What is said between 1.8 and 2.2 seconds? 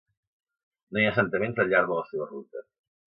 de la